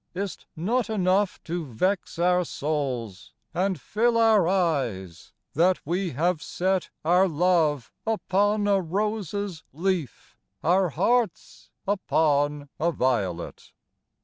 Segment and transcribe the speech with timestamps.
[0.15, 6.89] Is't not enough to vex our souls, And fill our eyes, that we have set
[7.05, 13.73] Our love upon a rose's leaf, Our hearts upon a violet?